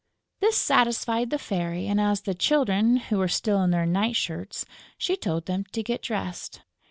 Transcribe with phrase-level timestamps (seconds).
[0.39, 4.65] This satisfied the Fairy; and, as the Children were still in their night shirts,
[4.97, 6.63] she told them to get dressed.